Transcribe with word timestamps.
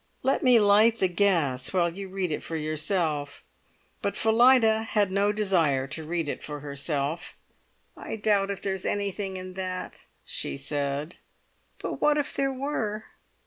Let 0.23 0.41
me 0.41 0.59
light 0.59 0.97
the 0.97 1.07
gas 1.07 1.71
while 1.73 1.93
you 1.93 2.07
read 2.09 2.31
it 2.31 2.41
for 2.41 2.55
yourself." 2.57 3.43
But 4.01 4.17
Phillida 4.17 4.81
had 4.81 5.11
no 5.11 5.31
desire 5.31 5.85
to 5.89 6.03
read 6.03 6.27
it 6.27 6.41
for 6.43 6.61
herself. 6.61 7.37
"I 7.95 8.15
doubt 8.15 8.49
if 8.49 8.63
there's 8.63 8.83
anything 8.83 9.37
in 9.37 9.53
that," 9.53 10.05
she 10.25 10.57
said; 10.57 11.17
"but 11.77 12.01
what 12.01 12.17
if 12.17 12.35
there 12.35 12.51
were? 12.51 13.03